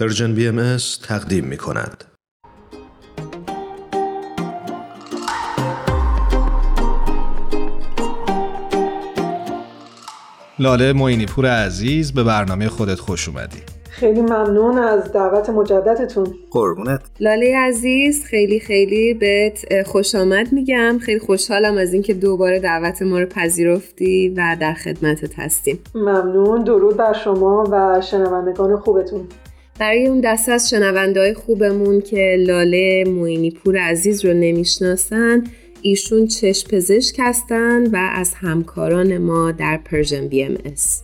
Persian 0.00 0.34
BM 0.34 0.76
تقدیم 1.08 1.44
می 1.44 1.56
کند. 1.56 2.04
لاله 10.58 10.92
موینی 10.92 11.26
پور 11.26 11.46
عزیز 11.46 12.12
به 12.12 12.24
برنامه 12.24 12.68
خودت 12.68 13.00
خوش 13.00 13.28
اومدی. 13.28 13.62
خیلی 13.90 14.20
ممنون 14.20 14.78
از 14.78 15.12
دعوت 15.12 15.50
مجددتون. 15.50 16.34
قربونت. 16.50 17.00
لاله 17.20 17.56
عزیز 17.56 18.24
خیلی 18.24 18.60
خیلی 18.60 19.14
بهت 19.14 19.82
خوش 19.82 20.14
آمد 20.14 20.52
میگم. 20.52 20.98
خیلی 20.98 21.18
خوشحالم 21.18 21.76
از 21.76 21.92
اینکه 21.92 22.14
دوباره 22.14 22.60
دعوت 22.60 23.02
ما 23.02 23.18
رو 23.18 23.26
پذیرفتی 23.26 24.28
و 24.28 24.56
در 24.60 24.74
خدمتت 24.74 25.38
هستیم. 25.38 25.78
ممنون. 25.94 26.64
درود 26.64 26.96
بر 26.96 27.12
شما 27.12 27.64
و 27.70 28.00
شنوندگان 28.00 28.76
خوبتون. 28.76 29.28
برای 29.78 30.06
اون 30.06 30.20
دسته 30.20 30.52
از 30.52 30.70
شنونده‌های 30.70 31.34
خوبمون 31.34 32.00
که 32.00 32.36
لاله 32.38 33.04
موینی 33.06 33.50
پور 33.50 33.78
عزیز 33.78 34.24
رو 34.24 34.32
نمی‌شناسن 34.34 35.44
ایشون 35.82 36.26
چشم 36.26 36.68
پزشک 36.68 37.16
هستن 37.18 37.86
و 37.86 37.96
از 38.12 38.34
همکاران 38.34 39.18
ما 39.18 39.52
در 39.52 39.80
Persian 39.84 40.28
BMS. 40.28 41.02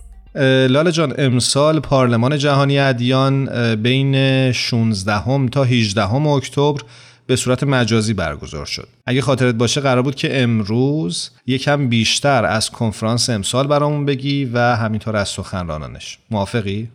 لاله 0.68 0.92
جان 0.92 1.14
امسال 1.18 1.80
پارلمان 1.80 2.38
جهانی 2.38 2.78
ادیان 2.78 3.48
بین 3.74 4.52
16 4.52 5.12
هم 5.12 5.48
تا 5.48 5.64
18 5.64 6.02
هم 6.02 6.26
اکتبر 6.26 6.80
به 7.26 7.36
صورت 7.36 7.62
مجازی 7.62 8.14
برگزار 8.14 8.66
شد. 8.66 8.88
اگه 9.06 9.20
خاطرت 9.20 9.54
باشه 9.54 9.80
قرار 9.80 10.02
بود 10.02 10.14
که 10.14 10.42
امروز 10.42 11.30
یکم 11.46 11.88
بیشتر 11.88 12.44
از 12.44 12.70
کنفرانس 12.70 13.30
امسال 13.30 13.66
برامون 13.66 14.04
بگی 14.04 14.44
و 14.44 14.58
همینطور 14.58 15.16
از 15.16 15.28
سخنرانانش. 15.28 16.18
موافقی؟ 16.30 16.88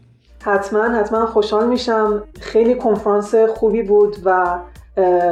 حتما 0.47 0.83
حتما 0.83 1.25
خوشحال 1.25 1.67
میشم. 1.67 2.23
خیلی 2.39 2.75
کنفرانس 2.75 3.35
خوبی 3.35 3.83
بود 3.83 4.15
و 4.25 4.59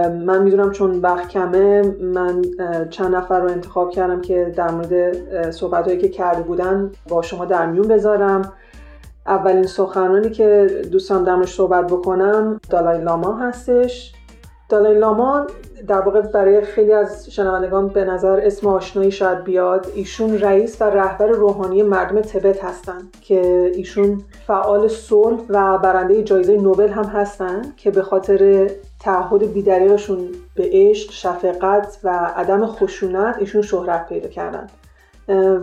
من 0.09 0.41
می‌دونم 0.43 0.71
چون 0.71 0.99
وقت 0.99 1.27
کمه 1.27 1.81
من 2.01 2.41
چند 2.89 3.15
نفر 3.15 3.39
رو 3.39 3.49
انتخاب 3.49 3.91
کردم 3.91 4.21
که 4.21 4.53
در 4.55 4.71
مورد 4.71 5.51
صحبت 5.51 5.85
هایی 5.85 5.97
که 5.97 6.09
کرده 6.09 6.41
بودن 6.41 6.91
با 7.09 7.21
شما 7.21 7.45
در 7.45 7.65
میون 7.65 7.87
بذارم. 7.87 8.53
اولین 9.27 9.65
سخنرانی 9.65 10.29
که 10.29 10.67
دوستم 10.91 11.23
درمش 11.23 11.53
صحبت 11.53 11.87
بکنم 11.87 12.59
دالای 12.69 13.01
لاما 13.01 13.37
هستش. 13.37 14.13
دالای 14.69 14.99
لاما 14.99 15.47
در 15.87 16.01
واقع 16.01 16.21
برای 16.21 16.61
خیلی 16.61 16.93
از 16.93 17.29
شنوندگان 17.29 17.87
به 17.87 18.05
نظر 18.05 18.39
اسم 18.43 18.67
آشنایی 18.67 19.11
شاید 19.11 19.43
بیاد 19.43 19.87
ایشون 19.95 20.39
رئیس 20.39 20.81
و 20.81 20.83
رهبر 20.83 21.27
روحانی 21.27 21.83
مردم 21.83 22.21
تبت 22.21 22.63
هستند 22.63 23.17
که 23.21 23.71
ایشون 23.75 24.21
فعال 24.47 24.87
صلح 24.87 25.39
و 25.49 25.77
برنده 25.77 26.23
جایزه 26.23 26.57
نوبل 26.57 26.89
هم 26.89 27.03
هستند 27.03 27.75
که 27.75 27.91
به 27.91 28.01
خاطر 28.01 28.69
تعهد 28.99 29.53
بیدریقشون 29.53 30.19
به 30.55 30.69
عشق، 30.71 31.11
شفقت 31.11 31.99
و 32.03 32.09
عدم 32.35 32.65
خشونت 32.65 33.35
ایشون 33.39 33.61
شهرت 33.61 34.09
پیدا 34.09 34.29
کردن. 34.29 34.67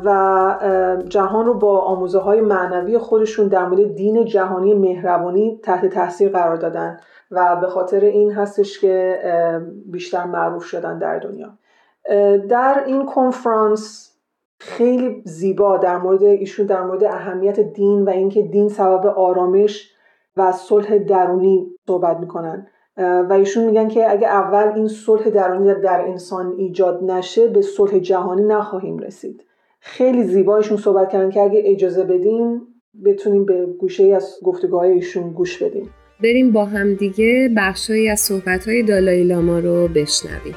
و 0.05 1.05
جهان 1.09 1.47
رو 1.47 1.55
با 1.55 1.79
آموزه 1.79 2.19
های 2.19 2.41
معنوی 2.41 2.99
خودشون 2.99 3.49
در 3.49 3.65
مورد 3.65 3.95
دین 3.95 4.25
جهانی 4.25 4.75
مهربانی 4.75 5.61
تحت 5.63 5.87
تاثیر 5.87 6.29
قرار 6.29 6.57
دادن. 6.57 7.01
و 7.33 7.57
به 7.57 7.67
خاطر 7.67 8.01
این 8.01 8.33
هستش 8.33 8.81
که 8.81 9.19
بیشتر 9.87 10.25
معروف 10.25 10.65
شدن 10.65 10.99
در 10.99 11.19
دنیا. 11.19 11.49
در 12.49 12.83
این 12.87 13.07
کنفرانس 13.07 14.13
خیلی 14.59 15.23
زیبا 15.25 15.77
در 15.77 15.99
مورد 15.99 16.23
ایشون 16.23 16.67
در 16.67 16.83
مورد 16.83 17.05
اهمیت 17.05 17.61
دین 17.61 18.03
و 18.05 18.11
اینکه 18.11 18.43
دین 18.43 18.69
سبب 18.69 19.07
آرامش 19.07 19.93
و 20.37 20.53
صلح 20.53 20.99
درونی 20.99 21.67
صحبت 21.87 22.17
می‌کنن. 22.17 22.67
و 22.97 23.33
ایشون 23.33 23.65
میگن 23.65 23.89
که 23.89 24.11
اگه 24.11 24.27
اول 24.27 24.73
این 24.75 24.89
صلح 24.89 25.31
درونی 25.31 25.75
در 25.75 26.01
انسان 26.01 26.55
ایجاد 26.57 27.05
نشه 27.05 27.49
به 27.49 27.63
صلح 27.63 27.99
جهانی 27.99 28.43
نخواهیم 28.43 28.99
رسید. 28.99 29.45
خیلی 29.81 30.25
زیبا 30.25 30.57
ایشون 30.57 30.77
صحبت 30.77 31.09
کردن 31.09 31.31
که 31.31 31.41
اگه 31.41 31.63
اجازه 31.65 32.05
بدین 32.05 32.61
بتونیم 33.05 33.45
به 33.45 33.67
گوشه 33.67 34.05
از 34.05 34.39
گفتگاه 34.45 34.83
ایشون 34.83 35.33
گوش 35.33 35.63
بدیم. 35.63 35.91
بریم 36.23 36.53
با 36.53 36.65
هم 36.65 36.95
دیگه 36.95 37.51
بخشهایی 37.57 38.09
از 38.09 38.21
صحبت 38.21 38.69
دالای 38.89 39.25
لاما 39.25 39.59
رو 39.59 39.89
بشنویم. 39.89 40.55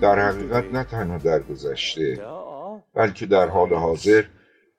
در 0.00 0.18
حقیقت 0.18 0.64
نه 0.72 0.84
تنها 0.84 1.18
در 1.18 1.40
گذشته 1.42 2.18
بلکه 2.94 3.26
در 3.26 3.48
حال 3.48 3.74
حاضر 3.74 4.24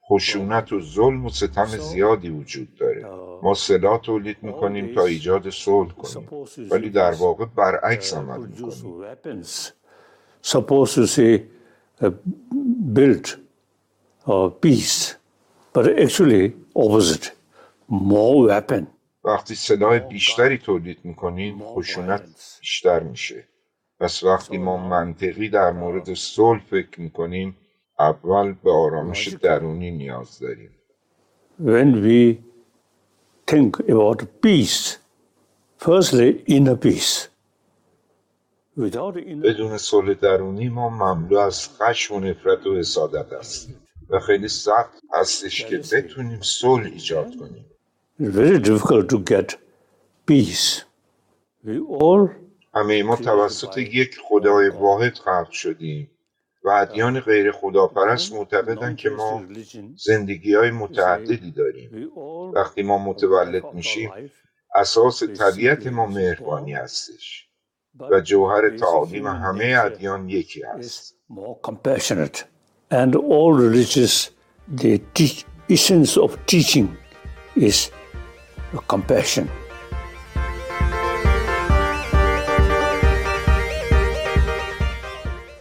خشونت 0.09 0.73
و 0.73 0.81
ظلم 0.81 1.25
و 1.25 1.29
ستم 1.29 1.65
زیادی 1.65 2.29
وجود 2.29 2.67
داره. 2.79 3.05
ما 3.43 3.53
سلاح 3.53 4.01
تولید 4.01 4.37
می‌کنیم 4.41 4.95
تا 4.95 5.05
ایجاد 5.05 5.49
صلح 5.49 5.91
کنیم. 5.91 6.27
ولی 6.71 6.89
در 6.89 7.11
واقع 7.11 7.45
برعکس 7.45 8.13
عمل 8.13 8.47
می‌کنیم. 8.47 9.15
Build 12.93 13.37
uh, 14.27 14.49
peace, 14.49 15.15
but 15.73 15.87
actually 15.99 16.53
opposite, 16.75 17.31
more 17.89 18.47
weapon. 18.47 18.87
وقتی 19.23 19.55
سلاح 19.55 19.99
بیشتری 19.99 20.57
تولید 20.57 20.97
می‌کنیم 21.03 21.59
خشونت 21.63 22.21
بیشتر 22.59 23.03
میشه 23.03 23.47
پس 23.99 24.23
وقتی 24.23 24.57
ما 24.57 24.77
منطقی 24.77 25.49
در 25.49 25.71
مورد 25.71 26.13
صلح 26.13 26.61
فکر 26.69 27.01
می‌کنیم 27.01 27.57
اول 27.99 28.53
به 28.63 28.71
آرامش 28.71 29.27
درونی 29.27 29.91
نیاز 29.91 30.39
داریم 30.39 30.71
When 31.59 32.03
we 32.03 32.37
think 33.51 33.79
about 33.79 34.19
peace, 34.41 34.97
firstly 35.77 36.43
inner 36.47 36.75
peace. 36.75 37.34
بدون 39.41 39.77
صلح 39.77 40.13
درونی 40.13 40.69
ما 40.69 40.89
مملو 40.89 41.37
از 41.37 41.69
خشم 41.69 42.15
و 42.15 42.19
نفرت 42.19 42.67
و 42.67 42.75
حسادت 42.77 43.33
هستیم 43.33 43.75
و 44.09 44.19
خیلی 44.19 44.47
سخت 44.47 45.01
هستش 45.13 45.65
که 45.65 45.77
بتونیم 45.77 46.41
صلح 46.41 46.85
ایجاد 46.85 47.35
کنیم. 47.35 47.65
همه 52.75 53.03
ما 53.03 53.15
توسط 53.15 53.77
یک 53.77 54.17
خدای 54.23 54.69
واحد 54.69 55.13
خلق 55.13 55.51
شدیم. 55.51 56.11
و 56.63 56.69
ادیان 56.69 57.19
غیر 57.19 57.51
خداپرست 57.51 58.33
معتقدن 58.33 58.95
که 58.95 59.09
ما 59.09 59.43
زندگی 59.97 60.53
های 60.53 60.71
متعددی 60.71 61.51
داریم. 61.51 62.11
وقتی 62.55 62.83
ما 62.83 62.97
متولد 62.97 63.63
میشیم 63.73 64.11
اساس 64.75 65.23
طبیعت 65.23 65.87
ما 65.87 66.05
مهربانی 66.05 66.73
هستش. 66.73 67.44
و 67.99 68.21
جوهر 68.21 68.69
تعالیم 68.69 69.27
همه 69.27 69.77
ادیان 69.83 70.29
یکی 70.29 70.63
است. 70.63 71.15
and 72.91 73.15
all 73.15 73.51
religious 73.53 74.29
the 74.81 74.99
teach, 75.13 75.45
essence 75.69 76.17
of 76.17 76.31
teaching 76.45 76.87
is 77.55 77.91
compassion. 78.87 79.47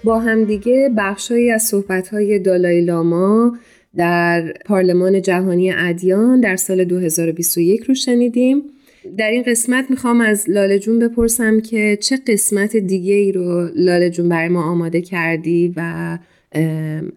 با 0.05 0.19
همدیگه 0.19 0.91
بخشهایی 0.97 1.51
از 1.51 1.63
صحبت‌های 1.63 2.39
دالای 2.39 2.81
لاما 2.81 3.59
در 3.97 4.53
پارلمان 4.67 5.23
جهانی 5.23 5.73
ادیان 5.73 6.41
در 6.41 6.57
سال 6.57 6.85
2021 6.85 7.83
رو 7.83 7.95
شنیدیم. 7.95 8.63
در 9.17 9.31
این 9.31 9.43
قسمت 9.43 9.91
می‌خوام 9.91 10.21
از 10.21 10.51
لاله 10.51 10.79
جون 10.79 10.99
بپرسم 10.99 11.61
که 11.61 11.99
چه 12.01 12.17
قسمت 12.27 12.77
دیگه 12.77 13.15
ای 13.15 13.33
رو 13.33 13.69
لاله 13.75 14.11
جون 14.11 14.29
برای 14.29 14.49
ما 14.49 14.63
آماده 14.63 15.01
کردی 15.01 15.75
و 15.77 16.19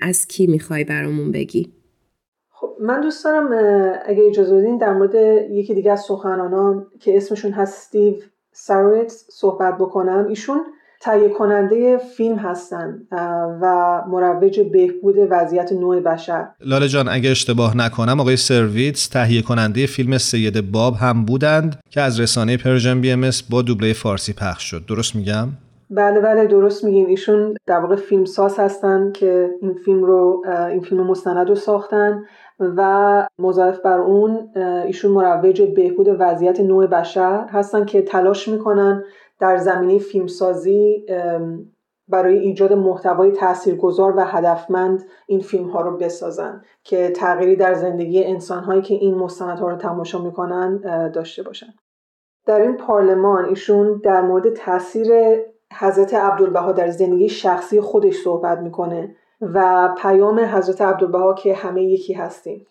از 0.02 0.28
کی 0.28 0.48
می‌خوای 0.48 0.84
برامون 0.84 1.32
بگی؟ 1.32 1.74
خب 2.50 2.70
من 2.82 3.02
دوست 3.02 3.26
دارم 3.26 3.48
اگه 4.06 4.24
اجازه 4.24 4.58
بدین 4.58 4.78
در 4.78 4.94
مورد 4.94 5.16
یکی 5.52 5.74
دیگه 5.76 5.92
از 5.92 6.02
سخنرانان 6.02 6.88
که 7.00 7.18
اسمشون 7.18 7.52
هست 7.52 7.78
استیو 7.78 8.14
سارویتس 8.52 9.12
صحبت 9.30 9.76
بکنم. 9.76 10.26
ایشون 10.30 10.60
تهیه 11.02 11.30
کننده 11.30 11.98
فیلم 11.98 12.36
هستند 12.36 13.08
و 13.62 14.02
مروج 14.08 14.60
بهبود 14.60 15.16
وضعیت 15.30 15.72
نوع 15.72 16.00
بشر. 16.00 16.48
لاله 16.66 16.88
جان 16.88 17.10
اگه 17.10 17.30
اشتباه 17.30 17.78
نکنم 17.78 18.20
آقای 18.20 18.38
سرویتس 18.38 19.08
تهیه 19.08 19.42
کننده 19.42 19.86
فیلم 19.86 20.18
سید 20.18 20.72
باب 20.72 20.94
هم 20.96 21.26
بودند 21.26 21.80
که 21.90 22.02
از 22.02 22.20
رسانه 22.20 22.58
Persian 22.58 23.02
BMS 23.02 23.30
با 23.50 23.62
دوبله 23.62 23.94
فارسی 23.94 24.34
پخش 24.34 24.64
شد. 24.64 24.86
درست 24.86 25.16
میگم؟ 25.16 25.48
بله 25.90 26.20
بله 26.20 26.46
درست 26.46 26.84
میگین. 26.84 27.08
ایشون 27.08 27.54
در 27.68 27.80
واقع 27.80 27.96
فیلم 27.96 28.26
ساز 28.26 28.60
هستن 28.60 29.12
که 29.12 29.50
این 29.62 29.74
فیلم 29.86 30.04
رو 30.04 30.44
این 30.72 30.82
فیلم 30.82 31.08
مستند 31.08 31.50
رو 31.50 31.56
ساختن 31.56 32.24
و 32.60 33.28
مضاف 33.40 33.80
بر 33.80 34.00
اون 34.00 34.50
ایشون 34.86 35.12
مروج 35.12 35.62
بهبود 35.62 36.08
وضعیت 36.20 36.60
نوع 36.60 36.88
بشر 36.88 37.46
هستن 37.52 37.86
که 37.86 38.02
تلاش 38.02 38.48
می‌کنن 38.48 39.04
در 39.40 39.58
زمینه 39.58 40.00
فیلمسازی 40.00 41.06
برای 42.08 42.38
ایجاد 42.38 42.74
محتوای 42.74 43.32
تاثیرگذار 43.32 44.14
و 44.18 44.26
هدفمند 44.26 45.06
این 45.28 45.40
فیلم 45.40 45.70
ها 45.70 45.82
رو 45.82 45.98
بسازن 45.98 46.62
که 46.84 47.10
تغییری 47.10 47.56
در 47.56 47.74
زندگی 47.74 48.24
انسان 48.24 48.64
هایی 48.64 48.82
که 48.82 48.94
این 48.94 49.16
مستندها 49.16 49.70
رو 49.70 49.76
تماشا 49.76 50.22
می‌کنن 50.22 50.78
داشته 51.12 51.44
باشن. 51.44 51.74
در 52.46 52.62
این 52.62 52.78
پارلمان 52.78 53.46
ایشون 53.46 54.02
در 54.04 54.22
مورد 54.22 54.54
تاثیر 54.54 55.08
حضرت 55.80 56.14
عبدالبها 56.14 56.72
در 56.72 56.90
زندگی 56.90 57.30
شخصی 57.30 57.82
خودش 57.82 58.16
صحبت 58.16 58.58
می‌کنه 58.58 59.16
و 59.42 59.90
پیام 59.98 60.40
حضرت 60.40 60.82
عبدالبها 60.82 61.34
که 61.34 61.54
همه 61.54 61.84
یکی 61.84 62.14
هستیم. 62.14 62.66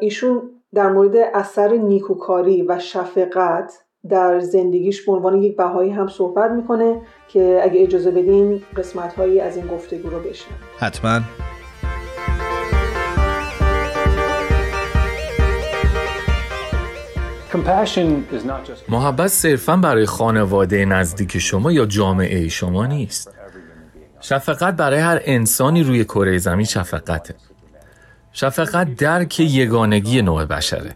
ایشون 0.00 0.42
در 0.74 0.92
مورد 0.92 1.16
اثر 1.16 1.68
نیکوکاری 1.72 2.62
و 2.62 2.78
شفقت 2.78 3.84
در 4.08 4.40
زندگیش 4.40 5.06
به 5.06 5.12
عنوان 5.12 5.42
یک 5.42 5.56
بهایی 5.56 5.90
هم 5.90 6.08
صحبت 6.08 6.50
می‌کنه 6.50 7.00
که 7.28 7.60
اگه 7.62 7.82
اجازه 7.82 8.10
بدین 8.10 8.62
قسمت 8.76 9.14
هایی 9.14 9.40
از 9.40 9.56
این 9.56 9.66
گفتگو 9.66 10.10
رو 10.10 10.20
بشنم 10.20 10.56
حتما. 10.78 11.20
محبت 18.88 19.28
صرفا 19.28 19.76
برای 19.76 20.06
خانواده 20.06 20.84
نزدیک 20.84 21.38
شما 21.38 21.72
یا 21.72 21.86
جامعه 21.86 22.48
شما 22.48 22.86
نیست. 22.86 23.34
شفقت 24.20 24.76
برای 24.76 24.98
هر 24.98 25.20
انسانی 25.24 25.82
روی 25.82 26.04
کره 26.04 26.38
زمین 26.38 26.66
شفقته. 26.66 27.34
شفقت 28.32 28.94
درک 28.94 29.40
یگانگی 29.40 30.22
نوع 30.22 30.44
بشره. 30.44 30.94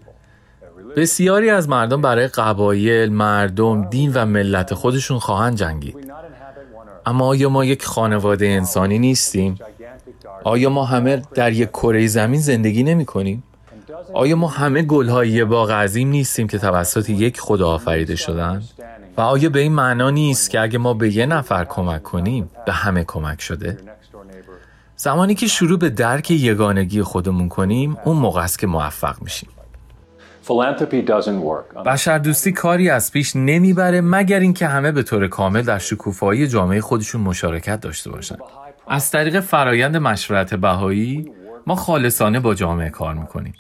بسیاری 0.97 1.51
از 1.51 1.69
مردم 1.69 2.03
برای 2.03 2.29
قبایل، 2.29 3.13
مردم، 3.13 3.85
دین 3.91 4.13
و 4.15 4.27
ملت 4.27 4.75
خودشون 4.75 5.19
خواهند 5.19 5.57
جنگید. 5.57 5.97
اما 7.07 7.27
آیا 7.27 7.49
ما 7.49 7.65
یک 7.65 7.85
خانواده 7.85 8.47
انسانی 8.47 8.99
نیستیم؟ 8.99 9.59
آیا 10.45 10.71
ما 10.71 10.85
همه 10.85 11.23
در 11.35 11.53
یک 11.53 11.71
کره 11.71 12.07
زمین 12.07 12.41
زندگی 12.41 12.83
نمی 12.83 13.05
کنیم؟ 13.05 13.43
آیا 14.13 14.37
ما 14.37 14.49
همه 14.49 14.83
گلهای 14.83 15.45
باغ 15.45 15.71
عظیم 15.71 16.09
نیستیم 16.09 16.49
که 16.49 16.59
توسط 16.59 17.11
یک 17.11 17.41
خدا 17.41 17.69
آفریده 17.69 18.17
شدن؟ 18.17 18.63
و 19.17 19.21
آیا 19.21 19.49
به 19.49 19.61
این 19.61 19.73
معنا 19.73 20.11
نیست 20.11 20.51
که 20.51 20.61
اگه 20.61 20.79
ما 20.79 20.95
به 20.95 21.17
یه 21.17 21.27
نفر 21.27 21.65
کمک 21.65 22.03
کنیم 22.03 22.51
به 22.67 22.73
همه 22.73 23.05
کمک 23.05 23.41
شده؟ 23.41 23.79
زمانی 24.97 25.35
که 25.35 25.47
شروع 25.47 25.79
به 25.79 25.91
درک 25.91 26.31
یگانگی 26.31 27.03
خودمون 27.03 27.49
کنیم 27.49 27.97
اون 28.05 28.17
موقع 28.17 28.43
است 28.43 28.59
که 28.59 28.67
موفق 28.67 29.23
میشیم 29.23 29.49
بشر 31.87 32.19
دوستی 32.19 32.53
کاری 32.53 32.91
از 32.91 33.13
پیش 33.13 33.37
نمی‌بره 33.37 34.01
مگر 34.01 34.41
اینکه 34.41 34.67
همه 34.67 34.93
به 34.93 35.03
طور 35.03 35.29
کامل 35.29 35.63
در 35.63 35.79
شکوفایی 35.79 36.49
جامعه 36.49 36.81
خودشون 36.81 37.21
مشارکت 37.21 37.81
داشته 37.81 38.11
باشند. 38.11 38.39
از 38.89 39.11
طریق 39.11 39.41
فرایند 39.41 39.97
مشورت 39.97 40.55
بهایی 40.55 41.33
ما 41.67 41.75
خالصانه 41.75 42.41
با 42.41 42.55
جامعه 42.55 42.91
کار 42.91 43.15
می‌کنیم. 43.15 43.55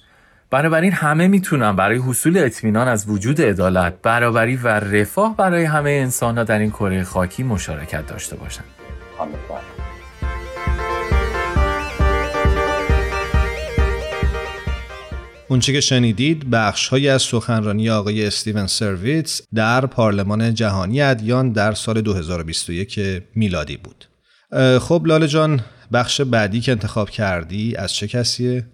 بنابراین 0.50 0.92
همه 0.92 1.28
می‌تونن 1.28 1.76
برای 1.76 1.98
حصول 1.98 2.38
اطمینان 2.38 2.88
از 2.88 3.08
وجود 3.08 3.40
عدالت، 3.40 3.94
برابری 4.02 4.56
و 4.56 4.68
رفاه 4.68 5.36
برای 5.36 5.64
همه 5.64 5.90
انسان 5.90 6.44
در 6.44 6.58
این 6.58 6.70
کره 6.70 7.04
خاکی 7.04 7.42
مشارکت 7.42 8.06
داشته 8.06 8.36
باشند. 8.36 8.64
اونچه 15.48 15.72
که 15.72 15.80
شنیدید 15.80 16.50
بخش 16.50 16.88
های 16.88 17.08
از 17.08 17.22
سخنرانی 17.22 17.90
آقای 17.90 18.26
استیون 18.26 18.66
سرویتس 18.66 19.42
در 19.54 19.86
پارلمان 19.86 20.54
جهانی 20.54 21.02
ادیان 21.02 21.52
در 21.52 21.72
سال 21.72 22.00
2021 22.00 23.00
میلادی 23.34 23.76
بود. 23.76 24.04
خب 24.78 25.02
لاله 25.06 25.26
جان 25.26 25.60
بخش 25.92 26.20
بعدی 26.20 26.60
که 26.60 26.72
انتخاب 26.72 27.10
کردی 27.10 27.76
از 27.76 27.92
چه 27.92 28.06
کسیه؟ 28.06 28.64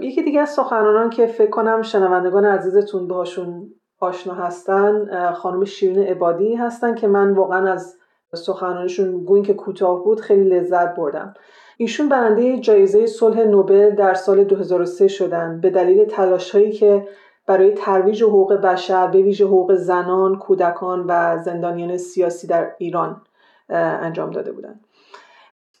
یکی 0.00 0.22
دیگه 0.22 0.40
از 0.40 0.50
سخنرانان 0.50 1.10
که 1.10 1.26
فکر 1.26 1.50
کنم 1.50 1.82
شنوندگان 1.82 2.44
عزیزتون 2.44 3.08
باشون 3.08 3.68
آشنا 4.00 4.34
هستن 4.34 4.92
خانم 5.32 5.64
شیرین 5.64 6.02
عبادی 6.02 6.54
هستن 6.54 6.94
که 6.94 7.06
من 7.06 7.34
واقعا 7.34 7.72
از 7.72 7.94
سخنرانیشون 8.34 9.24
گوین 9.24 9.42
که 9.42 9.54
کوتاه 9.54 10.04
بود 10.04 10.20
خیلی 10.20 10.48
لذت 10.48 10.96
بردم 10.96 11.34
ایشون 11.76 12.08
برنده 12.08 12.58
جایزه 12.58 13.06
صلح 13.06 13.40
نوبل 13.40 13.90
در 13.90 14.14
سال 14.14 14.44
2003 14.44 15.08
شدن 15.08 15.60
به 15.60 15.70
دلیل 15.70 16.04
تلاشهایی 16.04 16.72
که 16.72 17.08
برای 17.46 17.70
ترویج 17.70 18.22
حقوق 18.22 18.54
بشر 18.54 19.06
به 19.06 19.22
ویژه 19.22 19.44
حقوق 19.44 19.74
زنان، 19.74 20.38
کودکان 20.38 21.04
و 21.08 21.38
زندانیان 21.38 21.96
سیاسی 21.96 22.46
در 22.46 22.72
ایران 22.78 23.22
انجام 23.68 24.30
داده 24.30 24.52
بودند. 24.52 24.80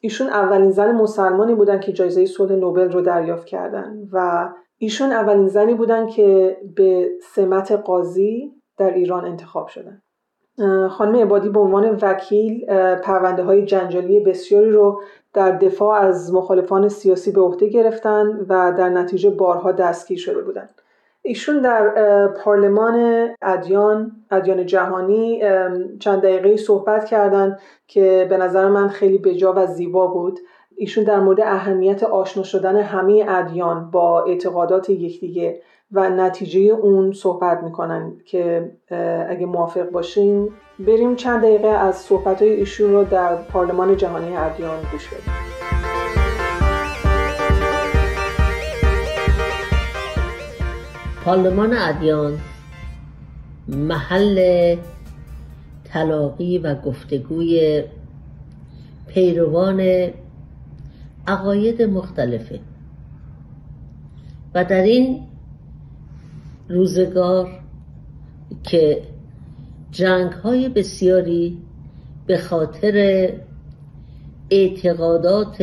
ایشون 0.00 0.26
اولین 0.26 0.70
زن 0.70 0.92
مسلمانی 0.92 1.54
بودن 1.54 1.80
که 1.80 1.92
جایزه 1.92 2.26
صلح 2.26 2.52
نوبل 2.52 2.92
رو 2.92 3.00
دریافت 3.00 3.46
کردن 3.46 4.08
و 4.12 4.48
ایشون 4.78 5.12
اولین 5.12 5.48
زنی 5.48 5.74
بودن 5.74 6.06
که 6.06 6.56
به 6.76 7.10
سمت 7.34 7.72
قاضی 7.72 8.52
در 8.78 8.94
ایران 8.94 9.24
انتخاب 9.24 9.68
شدن. 9.68 10.02
خانم 10.88 11.16
عبادی 11.16 11.48
به 11.48 11.60
عنوان 11.60 11.98
وکیل 12.02 12.66
پرونده 12.94 13.42
های 13.42 13.64
جنجالی 13.64 14.20
بسیاری 14.20 14.70
رو 14.70 15.00
در 15.36 15.52
دفاع 15.52 16.00
از 16.00 16.34
مخالفان 16.34 16.88
سیاسی 16.88 17.32
به 17.32 17.40
عهده 17.40 17.68
گرفتن 17.68 18.46
و 18.48 18.72
در 18.78 18.88
نتیجه 18.88 19.30
بارها 19.30 19.72
دستگیر 19.72 20.18
شده 20.18 20.42
بودند. 20.42 20.82
ایشون 21.22 21.60
در 21.60 21.88
پارلمان 22.28 23.28
ادیان 23.42 24.12
ادیان 24.30 24.66
جهانی 24.66 25.42
چند 25.98 26.22
دقیقه 26.22 26.56
صحبت 26.56 27.04
کردند 27.04 27.58
که 27.86 28.26
به 28.30 28.36
نظر 28.36 28.68
من 28.68 28.88
خیلی 28.88 29.18
بجا 29.18 29.52
و 29.56 29.66
زیبا 29.66 30.06
بود 30.06 30.40
ایشون 30.78 31.04
در 31.04 31.20
مورد 31.20 31.40
اهمیت 31.40 32.02
آشنا 32.02 32.42
شدن 32.42 32.76
همه 32.76 33.24
ادیان 33.28 33.90
با 33.90 34.24
اعتقادات 34.24 34.90
یکدیگه 34.90 35.60
و 35.92 36.08
نتیجه 36.08 36.60
اون 36.60 37.12
صحبت 37.12 37.62
می‌کنن 37.62 38.16
که 38.24 38.70
اگه 39.28 39.46
موافق 39.46 39.90
باشین 39.90 40.48
بریم 40.78 41.16
چند 41.16 41.42
دقیقه 41.42 41.68
از 41.68 41.96
صحبت 41.96 42.42
های 42.42 42.50
ایشون 42.50 42.92
رو 42.92 43.04
در 43.04 43.36
پارلمان 43.36 43.96
جهانی 43.96 44.36
ادیان 44.36 44.78
گوش 44.92 45.08
بدیم. 45.08 45.32
پارلمان 51.24 51.72
ادیان 51.72 52.38
محل 53.68 54.76
تلاقی 55.84 56.58
و 56.58 56.74
گفتگوی 56.74 57.82
پیروان 59.08 60.10
عقاید 61.26 61.82
مختلفه. 61.82 62.60
و 64.54 64.64
در 64.64 64.82
این 64.82 65.22
روزگار 66.68 67.60
که 68.62 69.02
جنگ 69.90 70.32
های 70.32 70.68
بسیاری 70.68 71.58
به 72.26 72.38
خاطر 72.38 73.28
اعتقادات 74.50 75.62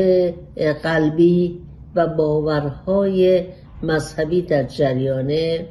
قلبی 0.83 1.59
و 1.95 2.07
باورهای 2.07 3.45
مذهبی 3.83 4.41
در 4.41 4.63
جریانه 4.63 5.67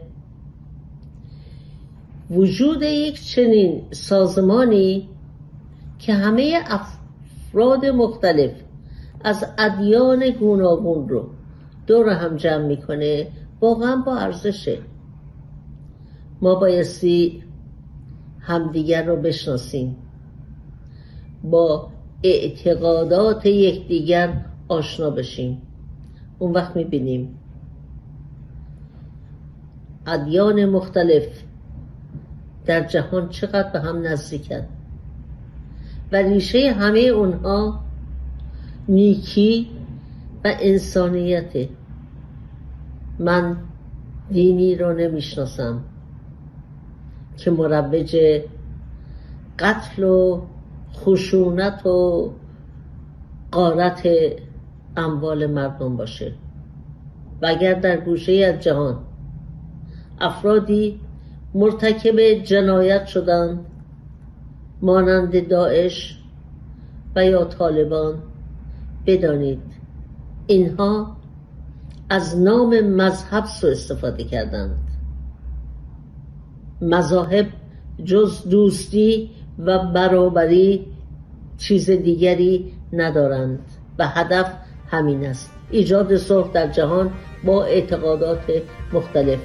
وجود 2.31 2.83
یک 2.83 3.25
چنین 3.25 3.83
سازمانی 3.91 5.09
که 5.99 6.15
همه 6.15 6.59
افراد 6.67 7.87
مختلف 7.87 8.53
از 9.25 9.45
ادیان 9.59 10.31
گوناگون 10.31 11.09
رو 11.09 11.31
دور 11.87 12.09
هم 12.09 12.37
جمع 12.37 12.67
می‌کنه 12.67 13.29
واقعا 13.61 13.97
با 13.97 14.17
ارزشه. 14.17 14.79
ما 16.41 16.55
بایستی 16.55 17.43
همدیگر 18.41 19.05
رو 19.05 19.17
بشناسیم. 19.17 19.97
با 21.45 21.89
اعتقادات 22.23 23.47
یکدیگر 23.47 24.45
آشنا 24.69 25.11
بشیم. 25.11 25.63
اون 26.39 26.53
وقت 26.53 26.77
می‌بینیم. 26.77 27.39
ادیان 30.07 30.65
مختلف 30.65 31.43
در 32.67 32.87
جهان 32.87 33.29
چقدر 33.29 33.71
به 33.71 33.81
هم 33.81 34.07
نزدیکن؟ 34.07 34.63
و 36.13 36.17
ریشه 36.17 36.73
همه 36.73 37.01
اونها 37.01 37.81
نیکی 38.89 39.69
و 40.45 40.55
انسانیت. 40.61 41.69
من 43.19 43.57
دینی 44.31 44.77
رو 44.77 44.93
نمی‌شناسم 44.93 45.85
که 47.37 47.51
مروج 47.51 48.17
قتل 49.59 50.03
و 50.03 50.43
خشونت 50.95 51.87
و 51.87 52.31
قارت 53.53 54.09
اموال 54.97 55.47
مردم 55.47 55.97
باشه. 55.97 56.33
و 57.43 57.47
اگر 57.47 57.75
در 57.75 57.97
گوشه 57.97 58.33
از 58.33 58.63
جهان 58.63 58.99
افرادی 60.21 61.01
مرتکب 61.55 62.21
جنایت 62.21 63.07
شدند 63.07 63.67
مانند 64.83 65.49
داعش 65.49 66.19
و 67.17 67.25
یا 67.25 67.45
طالبان 67.45 68.15
بدانید. 69.07 69.63
اینها 70.47 71.17
از 72.11 72.39
نام 72.39 72.81
مذهب 72.81 73.45
سو 73.45 73.67
استفاده 73.67 74.25
کردند. 74.25 74.79
مذاهب 76.83 77.47
جز 78.05 78.49
دوستی 78.49 79.31
و 79.59 79.79
برابری 79.79 80.87
چیز 81.59 81.91
دیگری 81.91 82.73
ندارند 82.93 83.59
و 83.99 84.09
هدف 84.09 84.53
همین 84.91 85.27
است. 85.27 85.51
ایجاد 85.71 86.17
صلح 86.17 86.53
در 86.53 86.67
جهان 86.67 87.11
با 87.45 87.65
اعتقادات 87.65 88.43
مختلف. 88.93 89.39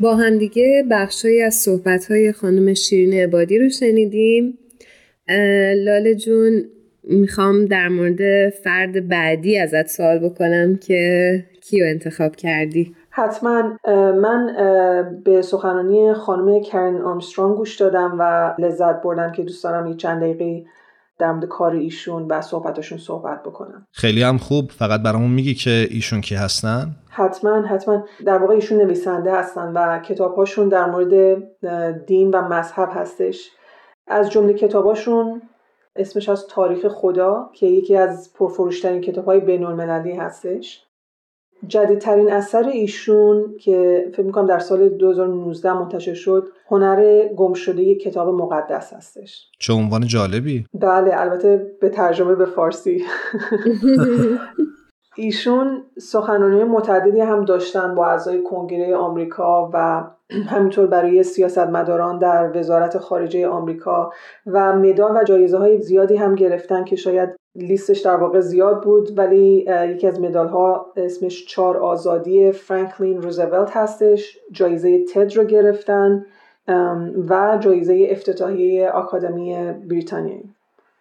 با 0.00 0.16
همدیگه 0.16 0.84
بخشهایی 0.90 1.42
از 1.42 1.54
صحبتهای 1.54 2.32
خانم 2.32 2.74
شیرین 2.74 3.22
عبادی 3.22 3.58
رو 3.58 3.68
شنیدیم. 3.68 4.58
لاله 5.76 6.14
جون 6.14 6.64
می‌خوام 7.04 7.64
در 7.64 7.88
مورد 7.88 8.50
فرد 8.50 9.08
بعدی 9.08 9.58
ازت 9.58 9.86
سوال 9.86 10.18
بکنم 10.18 10.76
که 10.76 11.44
کیو 11.60 11.84
انتخاب 11.84 12.36
کردی؟ 12.36 12.94
حتما 13.10 13.76
من 14.12 14.54
به 15.24 15.42
سخنرانی 15.42 16.12
خانم 16.14 16.62
کرن 16.62 16.96
آرمسترانگ 16.96 17.56
گوش 17.56 17.76
دادم 17.76 18.16
و 18.18 18.54
لذت 18.58 19.02
بردم 19.02 19.32
که 19.32 19.42
دوست 19.42 19.64
دارم 19.64 19.86
یک 19.86 19.96
چند 19.96 20.20
دقیقه 20.20 20.64
در 21.18 21.32
مورد 21.32 21.44
کار 21.44 21.72
ایشون 21.72 22.26
و 22.26 22.40
صحبتاشون 22.40 22.98
صحبت 22.98 23.42
بکنم. 23.42 23.86
خیلی 23.92 24.22
هم 24.22 24.38
خوب. 24.38 24.70
فقط 24.70 25.02
برامون 25.02 25.30
میگی 25.30 25.54
که 25.54 25.88
ایشون 25.90 26.20
کی 26.20 26.34
هستن؟ 26.34 26.96
حتما 27.08 27.62
حتما. 27.62 28.04
در 28.26 28.38
واقع 28.38 28.54
ایشون 28.54 28.78
نویسنده 28.78 29.32
هستن 29.32 29.72
و 29.72 29.98
کتابهاشون 29.98 30.68
در 30.68 30.90
مورد 30.90 31.42
دین 32.06 32.30
و 32.30 32.48
مذهب 32.48 32.88
هستش. 32.92 33.50
از 34.06 34.30
جمله 34.30 34.54
کتاباشون 34.54 35.42
اسمش 35.96 36.28
از 36.28 36.46
تاریخ 36.46 36.88
خدا 36.88 37.50
که 37.54 37.66
یکی 37.66 37.96
از 37.96 38.32
پرفروشترین 38.34 39.00
کتاب 39.00 39.24
های 39.24 39.40
بین 39.40 39.64
المللی 39.64 40.12
هستش. 40.12 40.85
جدیدترین 41.68 42.32
اثر 42.32 42.68
ایشون 42.68 43.54
که 43.60 44.08
فکر 44.12 44.22
می‌کنم 44.22 44.46
در 44.46 44.58
سال 44.58 44.88
2019 44.88 45.72
منتشر 45.72 46.14
شد 46.14 46.48
هنر 46.68 47.28
گم 47.36 47.52
شده 47.52 47.94
کتاب 47.94 48.28
مقدس 48.28 48.92
هستش. 48.92 49.50
چه 49.58 49.72
عنوان 49.72 50.06
جالبی. 50.06 50.66
بله 50.74 51.20
البته 51.20 51.76
به 51.80 51.88
ترجمه 51.88 52.34
به 52.34 52.44
فارسی. 52.44 53.02
ایشون 55.18 55.82
سخنرانی 55.98 56.64
متعددی 56.64 57.20
هم 57.20 57.44
داشتن 57.44 57.94
با 57.94 58.06
اعضای 58.06 58.42
کنگره 58.42 58.96
آمریکا 58.96 59.70
و 59.74 60.04
همینطور 60.48 60.86
برای 60.86 61.22
سیاستمداران 61.22 62.18
در 62.18 62.58
وزارت 62.58 62.98
خارجه 62.98 63.48
آمریکا 63.48 64.10
و 64.46 64.72
مدال 64.72 65.16
و 65.16 65.24
جایزه 65.24 65.58
های 65.58 65.80
زیادی 65.80 66.16
هم 66.16 66.34
گرفتن 66.34 66.84
که 66.84 66.96
شاید 66.96 67.36
لیستش 67.56 68.00
در 68.00 68.16
واقع 68.16 68.40
زیاد 68.40 68.82
بود 68.82 69.18
ولی 69.18 69.66
یکی 69.88 70.06
از 70.06 70.20
مدال 70.20 70.48
ها 70.48 70.86
اسمش 70.96 71.46
چار 71.46 71.76
آزادی 71.76 72.52
فرانکلین 72.52 73.22
روزولت 73.22 73.76
هستش. 73.76 74.38
جایزه 74.52 75.04
تد 75.04 75.36
رو 75.36 75.44
گرفتن 75.44 76.26
و 77.28 77.58
جایزه 77.60 78.08
افتتاحیه 78.10 78.90
آکادمی 78.90 79.56
بریتانیایی. 79.88 80.50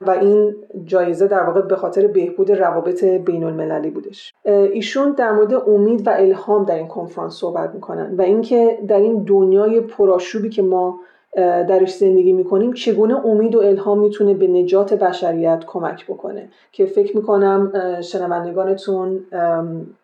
و 0.02 0.10
این 0.10 0.56
جایزه 0.86 1.28
در 1.28 1.44
واقع 1.44 1.62
به 1.62 1.76
خاطر 1.76 2.08
بهبود 2.08 2.52
روابط 2.52 3.04
بین 3.04 3.44
المللی 3.44 3.90
بودش 3.90 4.34
ایشون 4.46 5.12
در 5.12 5.32
مورد 5.32 5.54
امید 5.54 6.08
و 6.08 6.10
الهام 6.10 6.66
در 6.66 6.76
این 6.76 6.88
کنفرانس 6.88 7.34
صحبت 7.34 7.74
می‌کنن 7.74 8.16
و 8.16 8.22
اینکه 8.22 8.80
در 8.88 9.00
این 9.00 9.24
دنیای 9.24 9.82
پرآشوبی 9.82 10.50
که 10.50 10.62
ما 10.62 11.00
درش 11.36 11.96
زندگی 11.96 12.34
می‌کنیم 12.34 12.74
چگونه 12.74 13.26
امید 13.26 13.56
و 13.56 13.60
الهام 13.60 14.00
می‌تونه 14.00 14.34
به 14.34 14.48
نجات 14.48 14.94
بشریت 14.94 15.64
کمک 15.68 16.06
بکنه؟ 16.06 16.50
که 16.72 16.86
فکر 16.86 17.18
می‌کنم 17.18 17.72
شنوندگانتون 18.02 19.20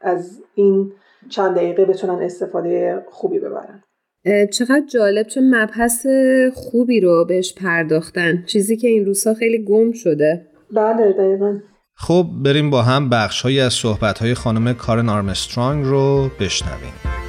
از 0.02 0.44
این 0.56 0.92
چند 1.30 1.56
دقیقه 1.56 1.86
بتونن 1.86 2.24
استفاده 2.24 3.04
خوبی 3.10 3.40
ببرن. 3.40 3.84
چقدر 4.52 4.84
جالب 4.94 5.28
چه 5.28 5.42
مبحث 5.42 6.06
خوبی 6.54 7.00
رو 7.00 7.26
بهش 7.26 7.54
پرداختن. 7.54 8.44
چیزی 8.46 8.78
که 8.78 8.88
این 8.88 9.06
روزها 9.06 9.34
خیلی 9.34 9.64
گم 9.64 9.92
شده. 9.92 10.48
بله 10.72 11.14
دقیقا. 11.14 11.60
خب 11.96 12.26
بریم 12.46 12.70
با 12.70 12.82
هم 12.82 13.10
بخش 13.10 13.46
از 13.46 13.74
صحبت 13.74 14.20
های 14.20 14.34
خانم 14.34 14.74
کارن 14.74 15.10
آرمسترانگ 15.10 15.86
رو 15.86 16.30
بشنویم. 16.40 17.21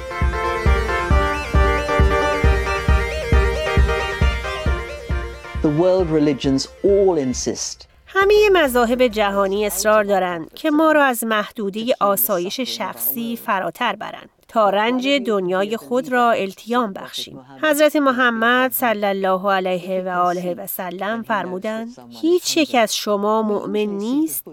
The 5.63 5.69
world 5.69 6.09
religions 6.09 6.67
all 6.83 7.17
insist 7.17 7.87
همه 8.05 8.49
مذاهب 8.53 9.07
جهانی 9.07 9.65
اصرار 9.65 10.03
دارند 10.03 10.53
که 10.53 10.71
ما 10.71 10.91
را 10.91 11.03
از 11.03 11.23
محدوده 11.23 11.85
آسایش 11.99 12.59
شخصی 12.59 13.39
فراتر 13.45 13.95
برند. 13.95 14.29
تا 14.53 14.69
رنج 14.69 15.07
دنیای 15.07 15.77
خود 15.77 16.11
را 16.11 16.31
التیام 16.31 16.93
بخشیم. 16.93 17.39
حضرت 17.61 17.95
محمد 17.95 18.71
صلی 18.71 19.05
الله 19.05 19.51
علیه 19.51 20.01
و 20.01 20.09
آله 20.09 20.53
و 20.53 20.67
سلم 20.67 21.21
فرمودند 21.23 21.95
هیچ 22.21 22.57
یک 22.57 22.75
از 22.75 22.95
شما 22.95 23.41
مؤمن 23.41 23.85
نیست. 23.85 24.45